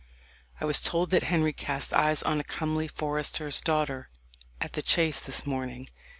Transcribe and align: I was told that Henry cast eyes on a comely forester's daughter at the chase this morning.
I 0.59 0.65
was 0.65 0.81
told 0.81 1.11
that 1.11 1.21
Henry 1.21 1.53
cast 1.53 1.93
eyes 1.93 2.23
on 2.23 2.39
a 2.39 2.43
comely 2.43 2.87
forester's 2.87 3.61
daughter 3.61 4.09
at 4.59 4.73
the 4.73 4.81
chase 4.81 5.19
this 5.19 5.45
morning. 5.45 5.89